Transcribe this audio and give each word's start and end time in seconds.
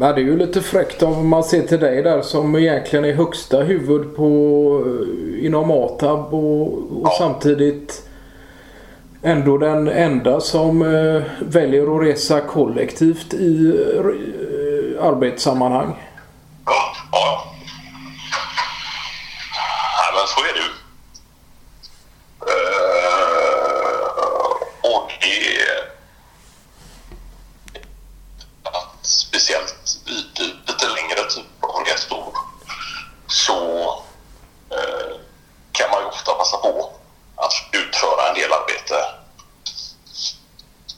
Men 0.00 0.14
det 0.14 0.20
är 0.20 0.24
ju 0.24 0.36
lite 0.36 0.62
fräckt 0.62 1.02
om 1.02 1.28
man 1.28 1.44
ser 1.44 1.62
till 1.62 1.80
dig 1.80 2.02
där 2.02 2.22
som 2.22 2.56
egentligen 2.56 3.04
är 3.04 3.12
högsta 3.12 3.58
huvud 3.62 4.16
på, 4.16 4.26
eh, 4.86 5.46
inom 5.46 5.70
ATAB 5.70 6.34
och, 6.34 6.62
och 6.72 7.02
Ja. 7.04 7.16
samtidigt 7.18 8.08
ändå 9.22 9.58
den 9.58 9.88
enda 9.88 10.40
som 10.40 10.82
eh, 10.82 11.22
väljer 11.40 11.96
att 11.96 12.02
resa 12.06 12.40
kollektivt 12.40 13.34
i 13.34 13.68
eh, 13.96 15.06
arbetssammanhang. 15.06 15.94
Ja, 16.66 16.92
ja. 17.12 17.54
Nej, 19.96 20.12
men 20.14 20.26
så 20.26 20.40
är 20.40 20.52
det 20.54 20.60
ju. 20.60 20.70
Eh, 22.52 24.04
och 24.82 25.10
det 25.20 25.90
att 28.68 29.06
speciellt 29.06 30.00
vid 30.06 30.16
lite 30.66 30.86
längre 30.96 31.28
typ 31.30 31.64
av 31.64 31.84
resor 31.86 32.24
så 33.30 33.88
eh, 34.70 35.16
kan 35.72 35.90
man 35.90 36.00
ju 36.00 36.06
ofta 36.06 36.34
passa 36.34 36.56
på 36.56 36.92
att 37.36 37.52
utföra 37.72 38.28
en 38.28 38.34
del 38.34 38.52
arbete 38.52 39.04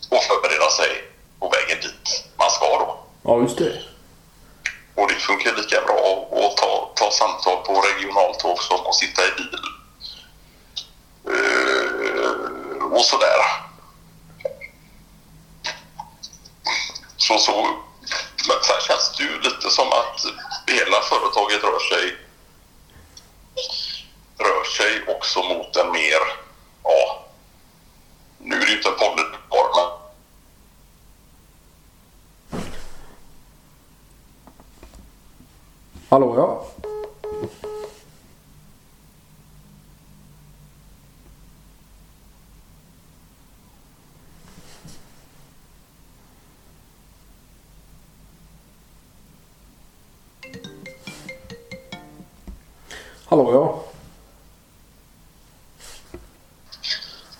och 0.08 0.22
förbereda 0.22 0.70
sig 0.70 1.04
på 1.40 1.48
vägen 1.48 1.80
dit 1.80 2.24
man 2.36 2.50
ska 2.50 2.66
då. 2.66 2.98
Ja, 3.22 3.40
just 3.40 3.58
det. 3.58 3.82
Och 4.94 5.08
det 5.08 5.14
funkar 5.14 5.56
lika 5.56 5.80
bra 5.80 6.28
att 6.32 6.56
ta, 6.56 6.92
ta 6.94 7.10
samtal 7.10 7.56
på 7.56 7.80
regionaltåg 7.80 8.62
som 8.62 8.86
att 8.86 8.94
sitta 8.94 9.22
i 9.22 9.30
bil. 9.36 9.58
Eh, 11.28 12.92
och 12.92 13.04
sådär. 13.04 13.38
Så, 17.16 17.38
så, 17.38 17.66
men 18.48 18.56
sen 18.62 18.80
känns 18.86 19.12
det 19.16 19.22
ju 19.22 19.40
lite 19.40 19.70
som 19.70 19.88
att 19.88 20.24
hela 20.66 21.00
företaget 21.00 21.62
rör 21.62 21.78
sig 21.78 22.16
sig 24.72 25.14
också 25.16 25.42
mot 25.42 25.76
en 25.76 25.92
mer, 25.92 26.20
ja, 26.82 27.24
nu 28.38 28.56
är 28.56 28.60
det 28.60 28.70
ju 28.70 28.76
inte 28.76 28.88
en 28.88 28.94
podd 28.94 29.16
men 29.16 29.42
Hallå 36.12 36.36
ja. 36.36 36.66
Hallå 53.24 53.52
ja. 53.52 53.84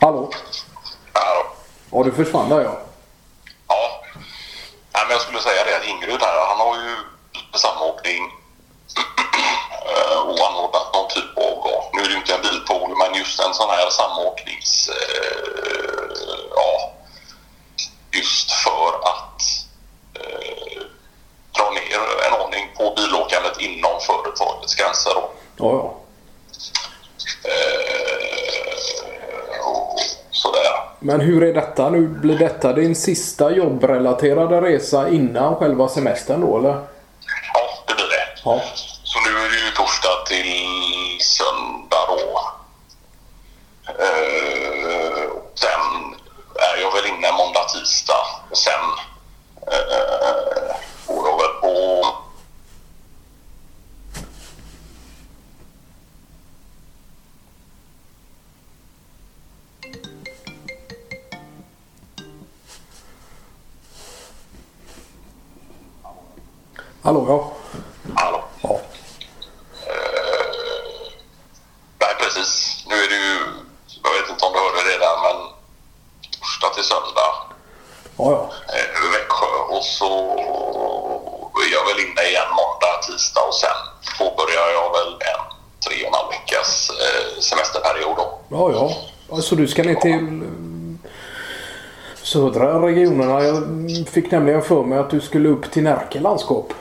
Hallå. 0.00 0.30
ja, 1.14 1.54
Ja, 2.02 2.06
du 2.06 2.24
försvann 2.24 2.48
där 2.48 2.60
ja. 2.60 2.80
Ja. 3.68 4.02
Nej, 4.92 5.02
men 5.04 5.10
jag 5.10 5.20
skulle 5.20 5.40
säga 5.40 5.64
det 5.64 5.76
att 5.76 5.86
Ingrid 5.86 6.20
här, 6.22 6.46
han 6.48 6.60
har 6.60 6.76
ju 6.76 6.96
samåkning 7.58 8.22
och 10.26 10.48
anordnat 10.48 10.92
någon 10.94 11.08
typ 11.08 11.36
av, 11.36 11.62
ja, 11.64 11.90
nu 11.92 12.00
är 12.00 12.04
det 12.04 12.10
ju 12.10 12.16
inte 12.16 12.34
en 12.34 12.42
bilpool, 12.42 12.96
men 12.98 13.14
just 13.14 13.40
en 13.40 13.54
sån 13.54 13.70
här 13.70 13.90
samåknings... 13.90 14.88
Eh, 14.88 16.12
ja, 16.56 16.92
just 18.12 18.52
för 18.52 18.88
att 19.12 19.42
eh, 20.14 20.82
dra 21.56 21.70
ner 21.70 22.00
en 22.26 22.40
ordning 22.40 22.68
på 22.76 22.94
bilåkandet 22.96 23.60
inom 23.60 24.00
företagets 24.00 24.74
gränser. 24.74 25.14
Då. 25.14 25.30
Ja, 25.56 25.72
ja. 25.72 25.94
Eh, 27.50 28.06
och 29.66 30.00
sådär. 30.30 30.91
Men 31.04 31.20
hur 31.20 31.42
är 31.42 31.54
detta 31.54 31.90
nu? 31.90 32.06
Blir 32.06 32.38
detta 32.38 32.72
din 32.72 32.94
sista 32.94 33.50
jobbrelaterade 33.50 34.60
resa 34.60 35.08
innan 35.08 35.56
själva 35.56 35.88
semestern 35.88 36.40
då 36.40 36.58
eller? 36.58 36.68
Ja, 36.68 37.84
det 37.86 37.94
blir 37.94 38.04
det. 38.04 38.40
Ja. 38.44 38.60
Så 39.04 39.18
nu 39.20 39.38
är 39.38 39.50
det 39.50 39.56
ju 39.66 39.70
torsdag 39.76 40.26
till 40.28 40.52
söndag 41.20 41.61
Hallå 67.02 67.24
ja. 67.28 67.52
Hallå. 68.14 68.40
Ja. 68.62 68.80
Nej, 72.00 72.14
precis. 72.20 72.84
Nu 72.88 72.94
är 72.94 73.08
det 73.08 73.14
ju... 73.28 73.38
Jag 74.02 74.12
vet 74.20 74.30
inte 74.30 74.44
om 74.46 74.52
du 74.52 74.58
hörde 74.58 74.82
det 74.92 74.98
där, 75.06 75.16
men 75.26 75.36
torsdag 76.40 76.70
till 76.74 76.84
söndag 76.84 77.32
Ja, 78.18 78.26
ja. 78.36 78.42
eh, 78.74 79.12
Växjö 79.12 79.76
och 79.76 79.84
så 79.84 80.10
är 81.64 81.72
jag 81.76 81.84
väl 81.88 82.00
inne 82.06 82.22
igen 82.30 82.50
måndag, 82.60 82.94
tisdag 83.06 83.40
och 83.48 83.54
sen 83.54 83.78
påbörjar 84.18 84.68
jag 84.78 84.88
väl 84.96 85.12
en 85.12 85.42
tre 85.86 85.96
och 86.02 86.08
en 86.08 86.14
halv 86.14 86.28
veckas 86.30 86.90
eh, 86.90 87.40
semesterperiod 87.40 88.16
då. 88.16 88.38
Ja, 88.48 88.72
ja. 88.72 88.92
Alltså 89.36 89.56
du 89.56 89.68
ska 89.68 89.82
ner 89.82 89.94
till 89.94 90.42
eh, 90.42 91.10
södra 92.22 92.86
regionerna. 92.86 93.42
Jag 93.44 94.08
fick 94.08 94.30
nämligen 94.30 94.62
för 94.62 94.82
mig 94.82 94.98
att 94.98 95.10
du 95.10 95.20
skulle 95.20 95.48
upp 95.48 95.70
till 95.72 95.82
Närke 95.82 96.20
landskap. 96.20 96.72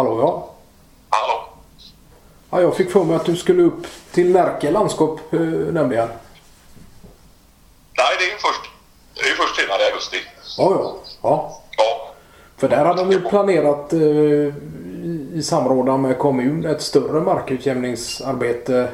Hallå 0.00 0.20
ja. 0.20 0.48
Hallå? 1.08 1.42
ja. 2.50 2.60
Jag 2.60 2.76
fick 2.76 2.90
för 2.90 3.04
mig 3.04 3.16
att 3.16 3.24
du 3.24 3.36
skulle 3.36 3.62
upp 3.62 3.86
till 4.12 4.32
Närke 4.32 4.70
landskap 4.70 5.20
eh, 5.32 5.40
nämligen. 5.40 6.08
Nej, 7.98 8.16
det 8.18 8.24
är 8.24 8.28
ju 8.30 8.36
först, 8.38 8.70
det 9.14 9.20
är 9.20 9.34
först 9.34 9.56
senare 9.60 9.82
i 9.82 9.86
augusti. 9.86 10.16
Ja, 10.58 10.70
ja. 10.70 10.94
ja. 11.22 11.62
Ja, 11.76 12.10
För 12.56 12.68
där 12.68 12.84
hade 12.84 13.02
de 13.02 13.12
ju 13.12 13.20
planerat 13.20 13.92
eh, 13.92 13.98
i- 14.00 15.30
i 15.34 15.42
samråd 15.42 16.00
med 16.00 16.18
kommun 16.18 16.66
ett 16.66 16.82
större 16.82 17.20
markutjämningsarbete 17.20 18.90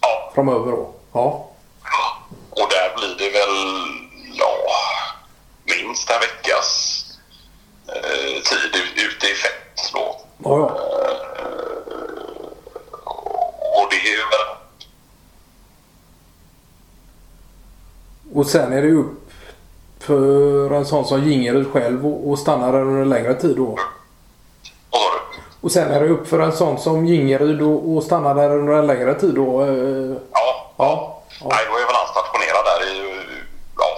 ja. 0.00 0.32
framöver 0.34 0.72
då. 0.72 0.90
Ja. 1.12 1.48
Och 2.50 2.68
där 2.70 2.96
blir 2.96 3.16
det 3.18 3.30
väl 3.32 3.56
ja, 4.34 4.54
minst 5.64 6.10
en 6.10 6.20
veckas 6.20 7.02
eh, 7.88 8.42
tid 8.42 8.82
Ja, 10.48 10.58
ja. 10.58 10.70
Och 13.80 13.86
det 13.90 13.96
är 13.96 14.16
väl 14.16 14.56
Och 18.34 18.46
sen 18.46 18.72
är 18.72 18.82
det 18.82 18.90
upp 18.92 19.32
för 19.98 20.70
en 20.70 20.86
sån 20.86 21.04
som 21.04 21.24
Gingerud 21.24 21.72
själv 21.72 22.06
och, 22.06 22.30
och 22.30 22.38
stannar 22.38 22.72
där 22.72 22.80
under 22.80 23.02
en 23.02 23.08
längre 23.08 23.34
tid 23.34 23.56
då. 23.56 23.76
Och 25.60 25.72
sen 25.72 25.90
är 25.92 26.00
det 26.00 26.08
upp 26.08 26.28
för 26.28 26.38
en 26.40 26.52
sån 26.52 26.78
som 26.78 27.06
Gingerud 27.06 27.62
och, 27.62 27.96
och 27.96 28.02
stannar 28.02 28.34
där 28.34 28.50
under 28.58 28.72
en 28.72 28.86
längre 28.86 29.14
tid 29.14 29.34
då. 29.34 29.62
eh, 29.62 29.68
Ja. 30.32 30.72
Ja. 30.76 31.22
ja. 31.40 31.46
Nej, 31.50 31.64
då 31.70 31.74
är 31.80 31.86
väl 31.86 31.94
han 32.00 32.08
stationerad 32.14 32.64
där 32.70 32.80
i, 32.92 32.94
ja, 33.76 33.88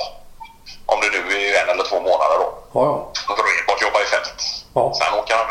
om 0.87 0.99
det 1.03 1.11
nu 1.17 1.21
är 1.37 1.63
en 1.63 1.69
eller 1.75 1.85
två 1.91 1.97
månader 1.97 2.37
då. 2.43 2.49
Ja, 2.73 2.81
ja. 2.85 3.11
Att 3.75 3.83
jobba 3.83 4.01
i 4.03 4.05
fält. 4.13 4.35
Ja. 4.75 4.93
Sen 4.99 5.19
åker 5.19 5.35
han 5.35 5.47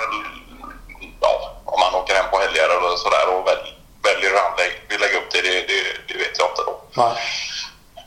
Nej. 7.00 7.18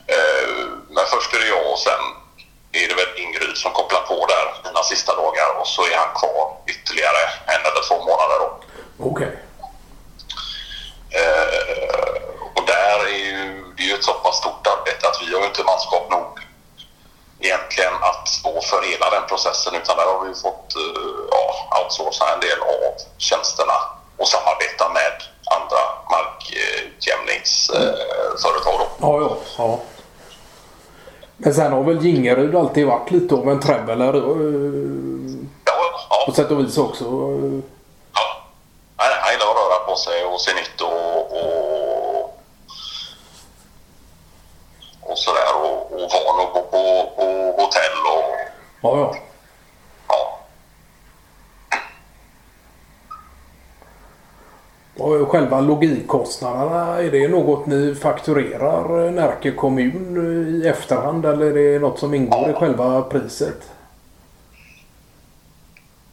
Eh, 0.07 0.49
Men 0.89 1.05
först 1.05 1.33
är 1.33 1.39
det 1.39 1.47
jag 1.47 1.71
och 1.71 1.79
sen 1.79 1.99
är 2.71 2.87
det 2.87 2.93
väl 2.95 3.17
Ingrid 3.17 3.57
som 3.57 3.71
kopplar 3.71 4.01
på 4.01 4.25
där 4.25 4.53
mina 4.65 4.83
sista 4.83 5.15
dagar 5.15 5.59
och 5.59 5.67
så 5.67 5.81
är 5.81 5.95
han 5.97 6.13
kvar 6.19 6.57
ytterligare 6.67 7.23
en 7.45 7.61
eller 7.61 7.81
två 7.87 7.97
månader. 8.09 8.39
Okej. 8.99 9.39
Eh, 11.19 12.13
och 12.55 12.65
där 12.67 12.99
är 13.05 13.09
ju, 13.27 13.63
det 13.77 13.83
är 13.83 13.87
ju 13.87 13.93
ett 13.93 14.03
så 14.03 14.13
pass 14.13 14.37
stort 14.37 14.67
arbete 14.67 15.07
att 15.07 15.21
vi 15.21 15.33
har 15.33 15.41
ju 15.41 15.47
inte 15.47 15.63
manskap 15.63 16.11
nog 16.11 16.39
egentligen 17.39 17.93
att 18.01 18.27
stå 18.27 18.61
för 18.61 18.81
hela 18.91 19.09
den 19.09 19.25
processen 19.27 19.75
utan 19.75 19.97
där 19.97 20.05
har 20.05 20.25
vi 20.27 20.33
fått 20.35 20.75
eh, 20.75 20.81
ja, 21.31 21.79
outsourca 21.79 22.33
en 22.33 22.39
del 22.39 22.61
av 22.61 22.93
tjänsterna 23.17 23.77
och 24.17 24.27
samarbeta 24.27 24.89
med 24.89 25.13
andra 25.55 25.79
markutjämningsföretag. 26.09 28.72
Ja, 29.03 29.21
ja. 29.21 29.37
ja. 29.57 29.79
Men 31.37 31.53
sen 31.53 31.71
har 31.71 31.83
väl 31.83 32.05
Gingeryd 32.05 32.55
alltid 32.55 32.87
varit 32.87 33.11
lite 33.11 33.35
av 33.35 33.49
en 33.49 33.59
traveller 33.59 34.15
uh, 34.15 35.35
Ja, 36.09 36.23
på 36.25 36.31
sätt 36.31 36.51
och 36.51 36.59
vis 36.59 36.77
också. 36.77 37.05
ja. 37.05 38.21
Han, 38.95 39.31
gillar 39.31 39.45
att 39.45 39.55
röra 39.55 39.85
på 39.87 39.95
sig 39.95 40.25
och 40.25 40.41
se 40.41 40.53
nytt 40.53 40.81
och, 40.81 41.31
och, 41.31 42.39
och 45.01 45.17
sådär. 45.17 45.55
Och, 45.63 45.91
och 45.91 45.99
van 45.99 46.47
att 46.47 46.53
gå 46.53 46.61
på, 46.61 47.11
på 47.15 47.25
hotell 47.61 47.99
och 48.15 48.33
ja. 48.81 49.15
ja. 50.07 50.39
Och 54.97 55.22
själva 55.33 55.61
logikkostnaderna, 55.61 56.97
är 56.97 57.11
det 57.11 57.27
något 57.27 57.65
ni 57.65 57.95
fakturerar 57.95 59.11
Närke 59.11 59.51
kommun 59.51 60.61
i 60.63 60.67
efterhand 60.67 61.25
eller 61.25 61.57
är 61.57 61.73
det 61.73 61.79
något 61.79 61.99
som 61.99 62.13
ingår 62.13 62.49
i 62.49 62.53
själva 62.53 63.01
priset? 63.01 63.61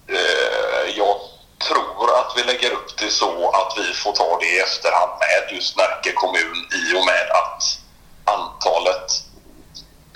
Eh, 0.08 0.96
jag 0.96 1.16
tror 1.66 2.04
att 2.18 2.32
vi 2.36 2.42
lägger 2.52 2.72
upp 2.72 2.98
det 2.98 3.10
så 3.10 3.48
att 3.48 3.72
vi 3.78 3.94
får 3.94 4.12
ta 4.12 4.38
det 4.40 4.46
i 4.46 4.58
efterhand 4.58 5.12
med 5.24 5.56
just 5.56 5.76
Närke 5.76 6.12
kommun 6.12 6.56
i 6.80 6.84
och 6.98 7.04
med 7.10 7.26
att 7.40 7.62
antalet 8.24 9.08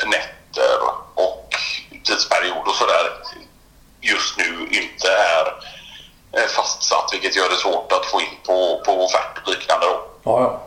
nätter 0.06 0.79
och 1.15 1.49
tidsperiod 2.05 2.67
och 2.69 2.75
sådär 2.75 3.06
just 4.01 4.39
nu 4.39 4.69
inte 4.71 5.09
är 5.09 5.47
eh, 6.37 6.49
fastsatt 7.05 7.15
vilket 7.15 7.37
gör 7.37 7.49
det 7.49 7.56
svårt 7.56 7.93
att 7.93 8.06
få 8.06 8.21
in 8.21 8.27
på, 8.47 8.83
på 8.85 9.05
offert 9.05 9.43
och 9.45 9.51
liknande. 9.51 9.87
Då. 9.87 10.01
Ja, 10.23 10.41
ja. 10.41 10.61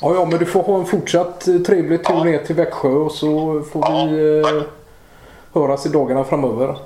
Ja, 0.00 0.14
ja, 0.14 0.24
men 0.24 0.38
du 0.38 0.46
får 0.46 0.62
ha 0.62 0.78
en 0.78 0.86
fortsatt 0.86 1.48
eh, 1.48 1.58
trevlig 1.58 2.04
tur 2.04 2.24
ner 2.24 2.44
till 2.44 2.54
Växjö 2.54 2.88
och 2.88 3.12
så 3.12 3.62
får 3.62 4.06
vi 4.08 4.40
eh, 4.40 4.62
höras 5.52 5.86
i 5.86 5.88
dagarna 5.88 6.24
framöver. 6.24 6.76